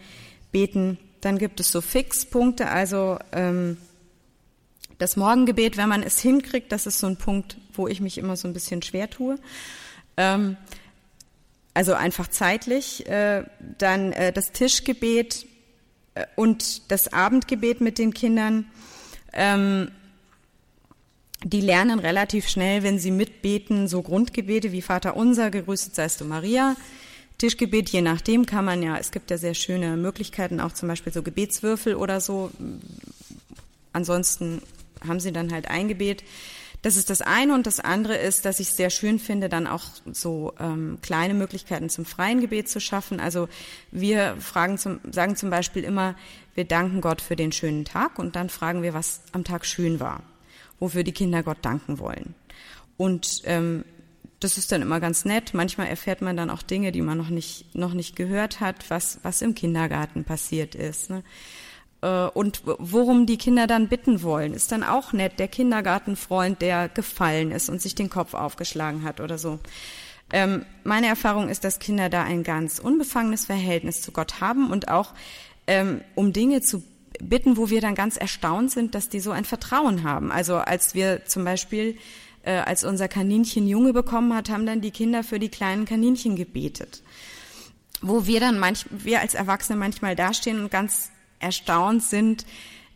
[0.52, 0.98] beten.
[1.20, 3.76] Dann gibt es so Fixpunkte, also ähm,
[5.00, 8.36] das Morgengebet, wenn man es hinkriegt, das ist so ein Punkt, wo ich mich immer
[8.36, 9.38] so ein bisschen schwer tue.
[10.16, 10.56] Ähm,
[11.72, 13.06] also einfach zeitlich.
[13.08, 13.44] Äh,
[13.78, 15.46] dann äh, das Tischgebet
[16.14, 18.66] äh, und das Abendgebet mit den Kindern.
[19.32, 19.90] Ähm,
[21.42, 26.26] die lernen relativ schnell, wenn sie mitbeten, so Grundgebete wie Vater unser, gerüstet seist du
[26.26, 26.76] Maria.
[27.38, 31.10] Tischgebet, je nachdem kann man ja, es gibt ja sehr schöne Möglichkeiten, auch zum Beispiel
[31.14, 32.50] so Gebetswürfel oder so.
[33.94, 34.60] Ansonsten
[35.06, 36.24] haben sie dann halt ein Gebet.
[36.82, 39.84] Das ist das eine und das andere ist, dass ich sehr schön finde, dann auch
[40.10, 43.20] so ähm, kleine Möglichkeiten zum freien Gebet zu schaffen.
[43.20, 43.48] Also
[43.90, 46.14] wir fragen zum, sagen zum Beispiel immer,
[46.54, 50.00] wir danken Gott für den schönen Tag und dann fragen wir, was am Tag schön
[50.00, 50.22] war,
[50.78, 52.34] wofür die Kinder Gott danken wollen.
[52.96, 53.84] Und ähm,
[54.40, 55.52] das ist dann immer ganz nett.
[55.52, 59.18] Manchmal erfährt man dann auch Dinge, die man noch nicht noch nicht gehört hat, was
[59.22, 61.10] was im Kindergarten passiert ist.
[61.10, 61.22] Ne?
[62.02, 65.38] Äh, und worum die Kinder dann bitten wollen, ist dann auch nett.
[65.38, 69.58] Der Kindergartenfreund, der gefallen ist und sich den Kopf aufgeschlagen hat oder so.
[70.32, 74.88] Ähm, meine Erfahrung ist, dass Kinder da ein ganz unbefangenes Verhältnis zu Gott haben und
[74.88, 75.12] auch
[75.66, 76.82] ähm, um Dinge zu
[77.20, 80.32] bitten, wo wir dann ganz erstaunt sind, dass die so ein Vertrauen haben.
[80.32, 81.98] Also als wir zum Beispiel,
[82.42, 86.36] äh, als unser Kaninchen Junge bekommen hat, haben dann die Kinder für die kleinen Kaninchen
[86.36, 87.02] gebetet.
[88.00, 91.10] Wo wir dann manch, wir als Erwachsene manchmal dastehen und ganz
[91.40, 92.46] erstaunt sind,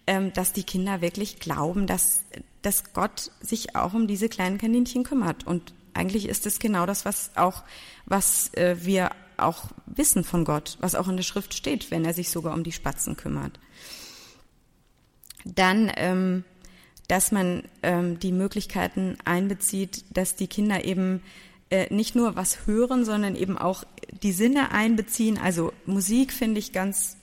[0.07, 2.25] ähm, dass die Kinder wirklich glauben, dass,
[2.63, 5.47] dass Gott sich auch um diese kleinen Kaninchen kümmert.
[5.47, 7.63] Und eigentlich ist es genau das, was auch,
[8.07, 12.15] was äh, wir auch wissen von Gott, was auch in der Schrift steht, wenn er
[12.15, 13.59] sich sogar um die Spatzen kümmert.
[15.45, 16.45] Dann, ähm,
[17.09, 21.23] dass man ähm, die Möglichkeiten einbezieht, dass die Kinder eben
[21.71, 23.85] äh, nicht nur was hören, sondern eben auch
[24.23, 25.39] die Sinne einbeziehen.
[25.39, 27.17] Also Musik finde ich ganz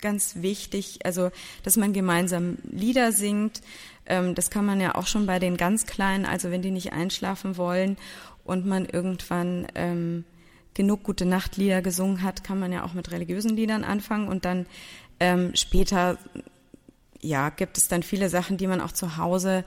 [0.00, 1.30] ganz wichtig, also
[1.62, 3.60] dass man gemeinsam Lieder singt.
[4.06, 6.92] Ähm, das kann man ja auch schon bei den ganz Kleinen, also wenn die nicht
[6.92, 7.96] einschlafen wollen
[8.44, 10.24] und man irgendwann ähm,
[10.74, 14.66] genug gute Nachtlieder gesungen hat, kann man ja auch mit religiösen Liedern anfangen und dann
[15.20, 16.18] ähm, später
[17.20, 19.64] ja gibt es dann viele Sachen, die man auch zu Hause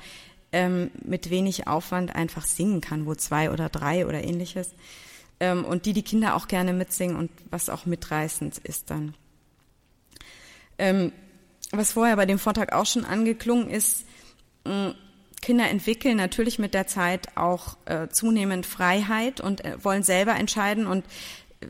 [0.52, 4.74] ähm, mit wenig Aufwand einfach singen kann, wo zwei oder drei oder ähnliches
[5.40, 9.16] ähm, und die die Kinder auch gerne mitsingen und was auch mitreißend ist dann.
[10.78, 11.12] Ähm,
[11.72, 14.06] was vorher bei dem Vortrag auch schon angeklungen ist,
[14.66, 14.96] mh,
[15.42, 20.88] Kinder entwickeln natürlich mit der Zeit auch äh, zunehmend Freiheit und äh, wollen selber entscheiden
[20.88, 21.06] und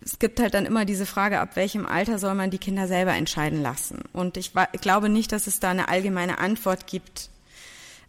[0.03, 3.13] es gibt halt dann immer diese Frage, ab welchem Alter soll man die Kinder selber
[3.13, 4.03] entscheiden lassen?
[4.13, 7.29] Und ich, ich glaube nicht, dass es da eine allgemeine Antwort gibt.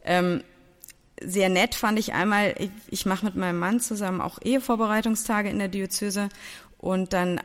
[0.04, 0.42] Ähm,
[1.20, 5.58] sehr nett fand ich einmal, ich, ich mache mit meinem Mann zusammen auch Ehevorbereitungstage in
[5.58, 6.28] der Diözese
[6.78, 7.40] und dann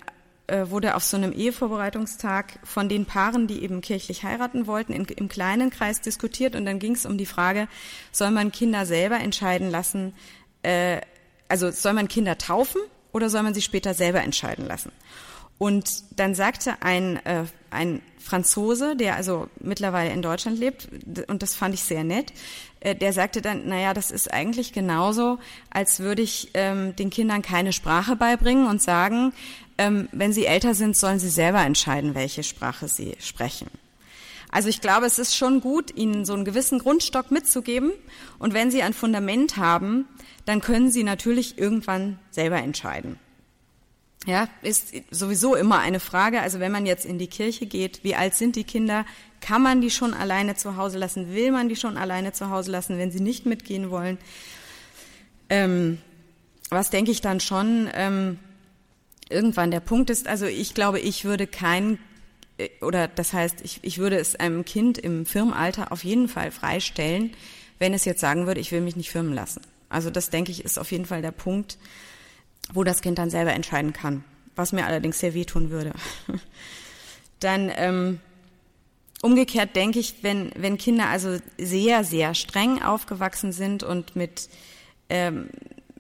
[0.52, 5.06] äh, wurde auf so einem Ehevorbereitungstag von den Paaren, die eben kirchlich heiraten wollten, in,
[5.06, 7.70] im kleinen Kreis diskutiert und dann ging es um die Frage,
[8.12, 10.14] soll man Kinder selber entscheiden lassen,
[10.64, 11.00] äh,
[11.48, 12.82] also soll man Kinder taufen
[13.14, 14.92] oder soll man sie später selber entscheiden lassen?
[15.58, 20.90] Und dann sagte ein, äh, ein Franzose, der also mittlerweile in Deutschland lebt,
[21.28, 22.34] und das fand ich sehr nett,
[22.80, 25.38] äh, der sagte dann, naja, das ist eigentlich genauso,
[25.70, 29.34] als würde ich ähm, den Kindern keine Sprache beibringen und sagen,
[29.78, 33.68] ähm, wenn sie älter sind, sollen sie selber entscheiden, welche Sprache sie sprechen.
[34.52, 37.92] Also ich glaube, es ist schon gut, ihnen so einen gewissen Grundstock mitzugeben.
[38.38, 40.06] Und wenn sie ein Fundament haben,
[40.46, 43.18] dann können sie natürlich irgendwann selber entscheiden.
[44.28, 46.42] Ja, ist sowieso immer eine Frage.
[46.42, 49.06] Also wenn man jetzt in die Kirche geht, wie alt sind die Kinder?
[49.40, 51.34] Kann man die schon alleine zu Hause lassen?
[51.34, 54.20] Will man die schon alleine zu Hause lassen, wenn sie nicht mitgehen wollen?
[55.50, 55.98] Ähm,
[56.70, 58.38] was denke ich dann schon ähm,
[59.32, 61.98] irgendwann der Punkt ist, also ich glaube, ich würde kein
[62.58, 66.52] äh, oder das heißt, ich, ich würde es einem Kind im Firmenalter auf jeden Fall
[66.52, 67.32] freistellen,
[67.80, 69.62] wenn es jetzt sagen würde, ich will mich nicht firmen lassen.
[69.90, 71.78] Also das denke ich ist auf jeden Fall der Punkt,
[72.74, 74.24] wo das Kind dann selber entscheiden kann,
[74.56, 75.92] was mir allerdings sehr wehtun würde.
[77.40, 78.20] dann ähm,
[79.22, 84.50] umgekehrt denke ich, wenn, wenn Kinder also sehr, sehr streng aufgewachsen sind und mit,
[85.10, 85.50] ähm,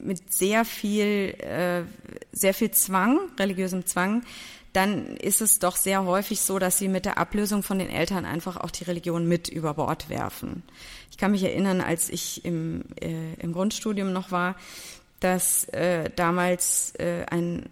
[0.03, 1.83] mit sehr viel, äh,
[2.31, 4.23] sehr viel Zwang, religiösem Zwang,
[4.73, 8.25] dann ist es doch sehr häufig so, dass sie mit der Ablösung von den Eltern
[8.25, 10.63] einfach auch die Religion mit über Bord werfen.
[11.09, 14.55] Ich kann mich erinnern, als ich im, äh, im Grundstudium noch war,
[15.19, 17.65] dass äh, damals äh, ein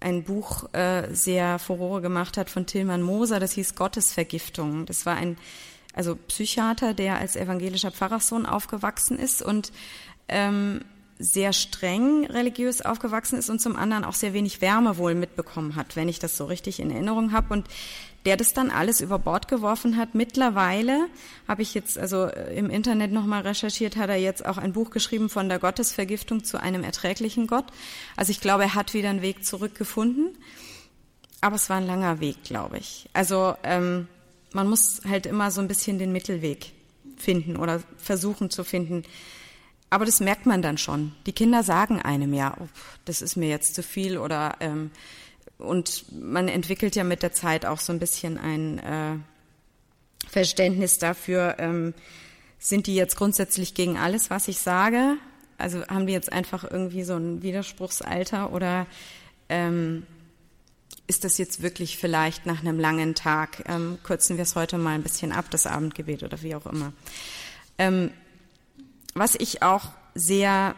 [0.00, 4.86] ein Buch äh, sehr Furore gemacht hat von Tilman Moser, das hieß Gottesvergiftung.
[4.86, 5.36] Das war ein
[5.92, 9.72] also Psychiater, der als evangelischer Pfarrerssohn aufgewachsen ist und
[10.28, 10.80] ähm,
[11.20, 15.94] sehr streng religiös aufgewachsen ist und zum anderen auch sehr wenig Wärme wohl mitbekommen hat,
[15.94, 17.52] wenn ich das so richtig in Erinnerung habe.
[17.52, 17.66] Und
[18.26, 20.14] der das dann alles über Bord geworfen hat.
[20.14, 21.06] Mittlerweile
[21.48, 24.90] habe ich jetzt also äh, im Internet nochmal recherchiert, hat er jetzt auch ein Buch
[24.90, 27.64] geschrieben von der Gottesvergiftung zu einem erträglichen Gott.
[28.16, 30.36] Also ich glaube, er hat wieder einen Weg zurückgefunden.
[31.40, 33.08] Aber es war ein langer Weg, glaube ich.
[33.14, 34.08] Also ähm,
[34.52, 36.72] man muss halt immer so ein bisschen den Mittelweg
[37.16, 39.04] finden oder versuchen zu finden.
[39.90, 41.12] Aber das merkt man dann schon.
[41.26, 42.68] Die Kinder sagen einem ja, oh,
[43.04, 44.90] das ist mir jetzt zu viel oder ähm,
[45.58, 49.16] und man entwickelt ja mit der Zeit auch so ein bisschen ein äh,
[50.28, 51.92] Verständnis dafür, ähm,
[52.58, 55.16] sind die jetzt grundsätzlich gegen alles, was ich sage?
[55.58, 58.86] Also haben die jetzt einfach irgendwie so ein Widerspruchsalter oder
[59.48, 60.06] ähm,
[61.06, 63.64] ist das jetzt wirklich vielleicht nach einem langen Tag?
[63.66, 66.92] Ähm, kürzen wir es heute mal ein bisschen ab, das Abendgebet oder wie auch immer.
[67.78, 68.12] Ähm,
[69.14, 70.74] was ich auch sehr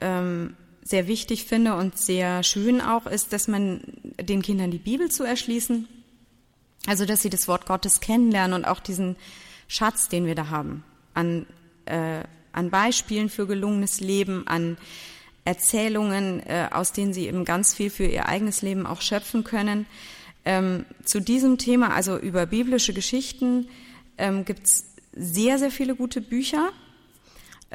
[0.00, 0.54] ähm,
[0.86, 3.80] sehr wichtig finde und sehr schön auch ist, dass man
[4.20, 5.88] den Kindern die Bibel zu erschließen,
[6.86, 9.16] also dass sie das Wort Gottes kennenlernen und auch diesen
[9.66, 11.46] Schatz, den wir da haben, an,
[11.86, 12.22] äh,
[12.52, 14.76] an Beispielen für gelungenes Leben, an
[15.44, 19.86] Erzählungen, äh, aus denen sie eben ganz viel für ihr eigenes Leben auch schöpfen können.
[20.44, 23.68] Ähm, zu diesem Thema, also über biblische Geschichten,
[24.18, 26.70] ähm, gibt es sehr, sehr viele gute Bücher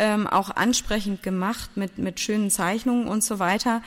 [0.02, 3.84] ähm, auch ansprechend gemacht mit, mit schönen Zeichnungen und so weiter.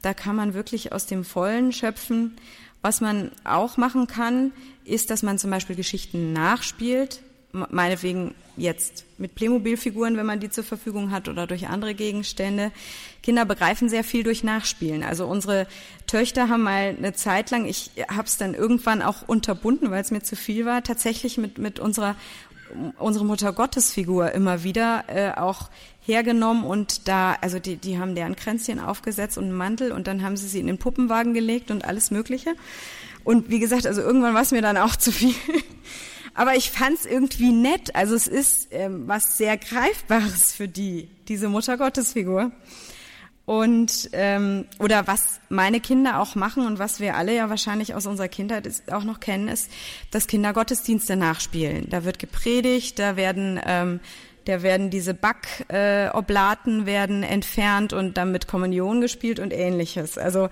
[0.00, 2.36] Da kann man wirklich aus dem Vollen schöpfen.
[2.82, 4.52] Was man auch machen kann,
[4.84, 10.62] ist, dass man zum Beispiel Geschichten nachspielt, meinetwegen jetzt mit Playmobil-Figuren, wenn man die zur
[10.62, 12.70] Verfügung hat oder durch andere Gegenstände.
[13.24, 15.02] Kinder begreifen sehr viel durch Nachspielen.
[15.02, 15.66] Also unsere
[16.06, 20.12] Töchter haben mal eine Zeit lang, ich habe es dann irgendwann auch unterbunden, weil es
[20.12, 22.14] mir zu viel war, tatsächlich mit, mit unserer
[22.98, 28.36] unsere Mutter Gottesfigur immer wieder äh, auch hergenommen und da, also die, die haben deren
[28.36, 31.84] Kränzchen aufgesetzt und einen Mantel und dann haben sie sie in den Puppenwagen gelegt und
[31.84, 32.54] alles Mögliche.
[33.24, 35.34] Und wie gesagt, also irgendwann war es mir dann auch zu viel.
[36.34, 37.96] Aber ich fand es irgendwie nett.
[37.96, 42.52] Also es ist ähm, was sehr Greifbares für die, diese Mutter Gottesfigur.
[43.46, 48.06] Und ähm, oder was meine Kinder auch machen und was wir alle ja wahrscheinlich aus
[48.06, 49.70] unserer Kindheit auch noch kennen, ist,
[50.10, 51.88] dass Kinder Gottesdienste nachspielen.
[51.88, 54.00] Da wird gepredigt, da werden ähm,
[54.46, 60.18] da werden diese Backoblaten äh, werden entfernt und dann mit Kommunion gespielt und ähnliches.
[60.18, 60.48] Also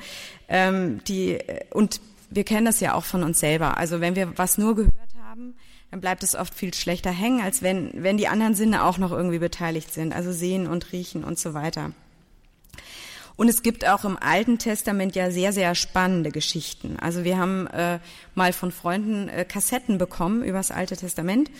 [0.48, 1.38] ähm, die
[1.70, 3.76] und wir kennen das ja auch von uns selber.
[3.76, 4.94] Also wenn wir was nur gehört
[5.28, 5.54] haben,
[5.90, 9.10] dann bleibt es oft viel schlechter hängen, als wenn wenn die anderen Sinne auch noch
[9.10, 10.14] irgendwie beteiligt sind.
[10.14, 11.90] Also sehen und riechen und so weiter.
[13.36, 16.96] Und es gibt auch im Alten Testament ja sehr, sehr spannende Geschichten.
[17.00, 17.98] Also wir haben äh,
[18.34, 21.50] mal von Freunden äh, Kassetten bekommen über das Alte Testament,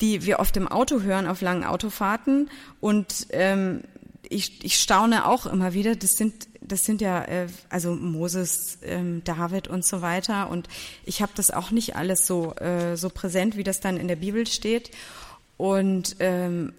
[0.00, 2.50] die wir oft im Auto hören auf langen Autofahrten.
[2.80, 3.82] Und ähm,
[4.28, 9.22] ich, ich staune auch immer wieder, das sind das sind ja äh, also Moses, ähm,
[9.24, 10.50] David und so weiter.
[10.50, 10.68] Und
[11.04, 14.16] ich habe das auch nicht alles so äh, so präsent, wie das dann in der
[14.16, 14.90] Bibel steht.
[15.56, 16.72] Und ähm,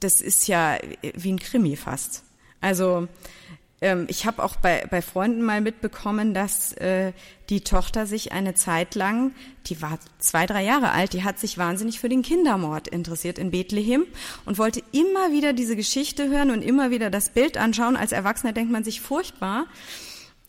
[0.00, 0.78] das ist ja
[1.14, 2.24] wie ein Krimi fast.
[2.62, 3.08] Also
[3.82, 7.12] ähm, ich habe auch bei, bei Freunden mal mitbekommen, dass äh,
[7.50, 9.32] die Tochter sich eine Zeit lang,
[9.66, 13.50] die war zwei, drei Jahre alt, die hat sich wahnsinnig für den Kindermord interessiert in
[13.50, 14.06] Bethlehem
[14.46, 17.96] und wollte immer wieder diese Geschichte hören und immer wieder das Bild anschauen.
[17.96, 19.66] Als Erwachsener denkt man sich furchtbar.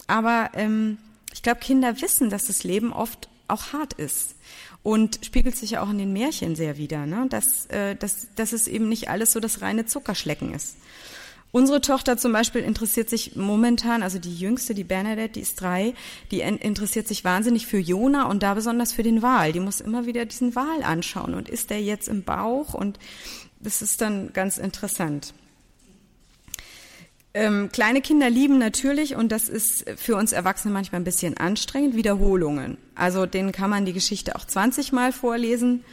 [0.07, 0.99] Aber ähm,
[1.33, 4.35] ich glaube, Kinder wissen, dass das Leben oft auch hart ist
[4.83, 7.25] und spiegelt sich ja auch in den Märchen sehr wieder, ne?
[7.29, 10.75] dass, äh, dass, dass es eben nicht alles so das reine Zuckerschlecken ist.
[11.55, 15.93] Unsere Tochter zum Beispiel interessiert sich momentan, also die jüngste, die Bernadette, die ist drei,
[16.31, 19.51] die interessiert sich wahnsinnig für Jona und da besonders für den Wal.
[19.51, 22.97] Die muss immer wieder diesen Wal anschauen und ist der jetzt im Bauch und
[23.59, 25.35] das ist dann ganz interessant.
[27.35, 31.95] Ähm, kleine Kinder lieben natürlich, und das ist für uns Erwachsene manchmal ein bisschen anstrengend,
[31.95, 32.77] Wiederholungen.
[32.95, 35.85] Also denen kann man die Geschichte auch 20 Mal vorlesen.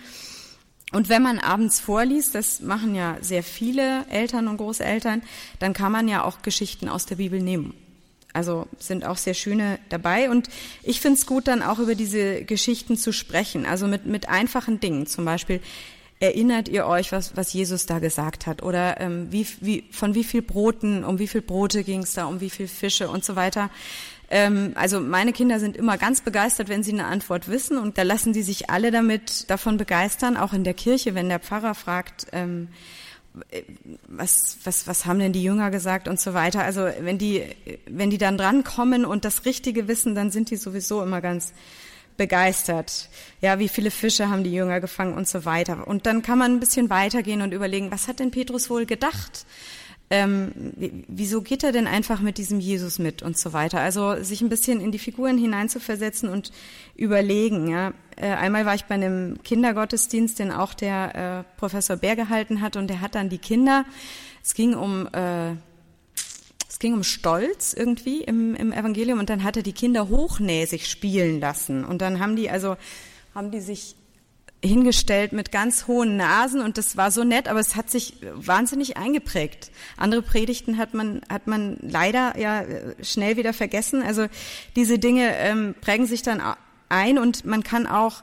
[0.92, 5.22] Und wenn man abends vorliest, das machen ja sehr viele Eltern und Großeltern,
[5.58, 7.74] dann kann man ja auch Geschichten aus der Bibel nehmen.
[8.32, 10.30] Also sind auch sehr schöne dabei.
[10.30, 10.48] Und
[10.82, 13.66] ich finde es gut, dann auch über diese Geschichten zu sprechen.
[13.66, 15.06] Also mit, mit einfachen Dingen.
[15.06, 15.60] Zum Beispiel,
[16.20, 18.62] erinnert ihr euch, was, was Jesus da gesagt hat?
[18.62, 22.26] Oder ähm, wie, wie, von wie viel Broten, um wie viel Brote ging es da,
[22.26, 23.70] um wie viel Fische und so weiter.
[24.30, 28.02] Ähm, also meine Kinder sind immer ganz begeistert, wenn sie eine Antwort wissen und da
[28.02, 32.28] lassen die sich alle damit davon begeistern, auch in der Kirche, wenn der Pfarrer fragt,
[32.32, 32.68] ähm,
[34.08, 36.62] was, was, was haben denn die Jünger gesagt und so weiter.
[36.62, 37.44] Also wenn die,
[37.86, 41.52] wenn die dann drankommen und das Richtige wissen, dann sind die sowieso immer ganz
[42.16, 43.08] begeistert.
[43.40, 45.86] Ja, wie viele Fische haben die Jünger gefangen und so weiter.
[45.86, 49.46] Und dann kann man ein bisschen weitergehen und überlegen, was hat denn Petrus wohl gedacht?
[50.12, 50.50] Ähm,
[51.06, 53.80] wieso geht er denn einfach mit diesem Jesus mit und so weiter?
[53.80, 56.50] Also sich ein bisschen in die Figuren hineinzuversetzen und
[56.96, 57.68] überlegen.
[57.68, 57.92] Ja.
[58.16, 62.74] Äh, einmal war ich bei einem Kindergottesdienst, den auch der äh, Professor Bär gehalten hat,
[62.74, 63.84] und der hat dann die Kinder.
[64.42, 65.52] Es ging um äh,
[66.68, 70.88] es ging um Stolz irgendwie im, im Evangelium und dann hat er die Kinder hochnäsig
[70.88, 72.76] spielen lassen und dann haben die also
[73.34, 73.96] haben die sich
[74.62, 78.96] hingestellt mit ganz hohen Nasen und das war so nett, aber es hat sich wahnsinnig
[78.96, 79.70] eingeprägt.
[79.96, 82.64] Andere Predigten hat man hat man leider ja
[83.02, 84.02] schnell wieder vergessen.
[84.02, 84.26] Also
[84.76, 86.42] diese Dinge ähm, prägen sich dann
[86.90, 88.22] ein und man kann auch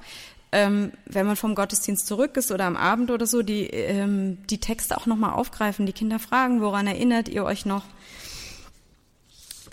[0.51, 4.59] ähm, wenn man vom Gottesdienst zurück ist oder am Abend oder so, die, ähm, die
[4.59, 7.83] Texte auch nochmal aufgreifen, die Kinder fragen, woran erinnert ihr euch noch?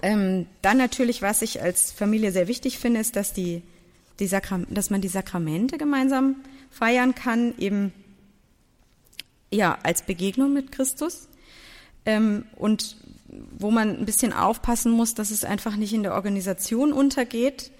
[0.02, 3.62] Ähm, dann natürlich, was ich als Familie sehr wichtig finde, ist, dass, die,
[4.20, 4.28] die
[4.70, 6.36] dass man die Sakramente gemeinsam
[6.70, 7.92] feiern kann, eben
[9.50, 11.28] ja als Begegnung mit Christus
[12.06, 12.96] ähm, und
[13.58, 17.72] wo man ein bisschen aufpassen muss, dass es einfach nicht in der Organisation untergeht.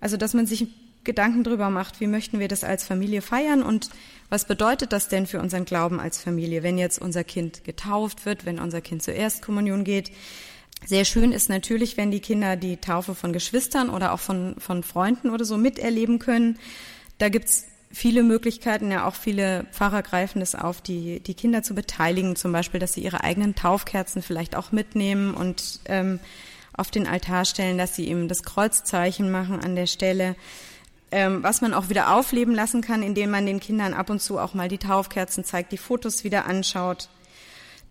[0.00, 0.68] Also dass man sich
[1.04, 3.90] Gedanken darüber macht, wie möchten wir das als Familie feiern und
[4.30, 8.46] was bedeutet das denn für unseren Glauben als Familie, wenn jetzt unser Kind getauft wird,
[8.46, 10.10] wenn unser Kind zur Erstkommunion geht.
[10.86, 14.82] Sehr schön ist natürlich, wenn die Kinder die Taufe von Geschwistern oder auch von, von
[14.82, 16.58] Freunden oder so miterleben können.
[17.18, 21.74] Da gibt's viele Möglichkeiten, ja auch viele Pfarrer greifen es auf, die, die Kinder zu
[21.74, 26.20] beteiligen, zum Beispiel, dass sie ihre eigenen Taufkerzen vielleicht auch mitnehmen und ähm,
[26.76, 30.36] auf den Altar stellen, dass sie eben das Kreuzzeichen machen an der Stelle.
[31.10, 34.38] Ähm, was man auch wieder aufleben lassen kann, indem man den Kindern ab und zu
[34.38, 37.08] auch mal die Taufkerzen zeigt, die Fotos wieder anschaut.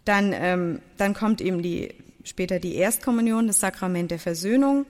[0.04, 4.86] Dann, ähm, dann kommt eben die, später die Erstkommunion, das Sakrament der Versöhnung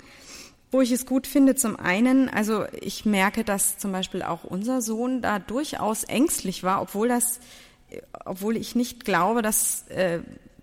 [0.74, 4.82] wo ich es gut finde, zum einen, also ich merke, dass zum Beispiel auch unser
[4.82, 7.40] Sohn da durchaus ängstlich war, obwohl das,
[8.26, 10.20] obwohl ich nicht glaube, dass, äh,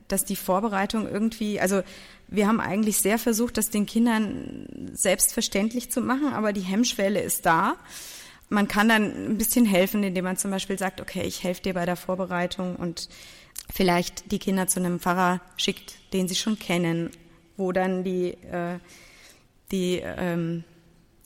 [0.09, 1.83] dass die Vorbereitung irgendwie, also
[2.27, 7.47] wir haben eigentlich sehr versucht, das den Kindern selbstverständlich zu machen, aber die Hemmschwelle ist
[7.47, 7.77] da.
[8.49, 11.75] Man kann dann ein bisschen helfen, indem man zum Beispiel sagt, okay, ich helfe dir
[11.75, 13.09] bei der Vorbereitung und
[13.73, 17.11] vielleicht die Kinder zu einem Pfarrer schickt, den sie schon kennen,
[17.57, 18.79] wo dann die äh,
[19.71, 20.65] die, ähm,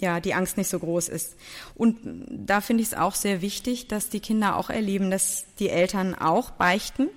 [0.00, 1.36] ja, die Angst nicht so groß ist.
[1.74, 1.98] Und
[2.30, 6.14] da finde ich es auch sehr wichtig, dass die Kinder auch erleben, dass die Eltern
[6.14, 7.08] auch beichten,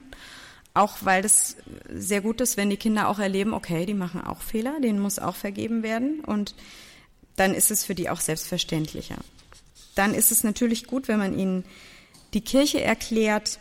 [0.74, 1.58] auch weil das
[1.92, 5.20] sehr gut ist, wenn die Kinder auch erleben, okay, die machen auch Fehler, denen muss
[5.20, 6.56] auch vergeben werden und
[7.36, 9.18] dann ist es für die auch selbstverständlicher.
[9.96, 11.66] Dann ist es natürlich gut, wenn man ihnen
[12.34, 13.60] die Kirche erklärt,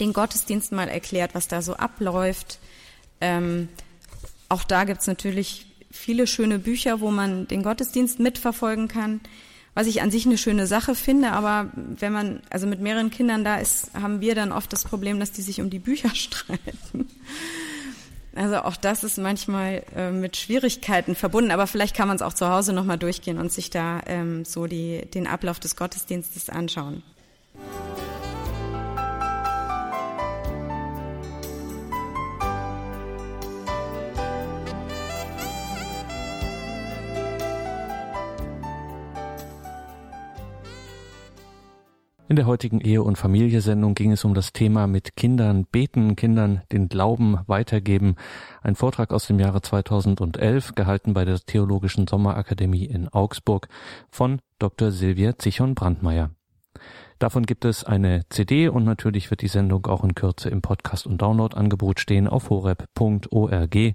[0.00, 2.58] den Gottesdienst mal erklärt, was da so abläuft.
[3.20, 3.68] Ähm,
[4.48, 9.20] auch da gibt es natürlich viele schöne Bücher, wo man den Gottesdienst mitverfolgen kann,
[9.74, 13.44] was ich an sich eine schöne Sache finde, aber wenn man also mit mehreren Kindern
[13.44, 17.08] da ist, haben wir dann oft das Problem, dass die sich um die Bücher streiten.
[18.36, 22.34] Also auch das ist manchmal äh, mit Schwierigkeiten verbunden, aber vielleicht kann man es auch
[22.34, 27.02] zu Hause nochmal durchgehen und sich da ähm, so die, den Ablauf des Gottesdienstes anschauen.
[42.26, 46.62] In der heutigen Ehe- und Familie-Sendung ging es um das Thema mit Kindern beten, Kindern
[46.72, 48.16] den Glauben weitergeben.
[48.62, 53.68] Ein Vortrag aus dem Jahre 2011, gehalten bei der Theologischen Sommerakademie in Augsburg
[54.10, 54.90] von Dr.
[54.90, 56.30] Silvia Zichon-Brandmeier.
[57.18, 61.06] Davon gibt es eine CD und natürlich wird die Sendung auch in Kürze im Podcast-
[61.06, 63.94] und Download-Angebot stehen auf horeb.org.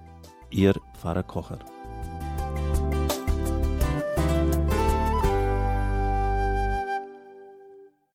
[0.51, 1.59] Ihr Pfarrer Kocher.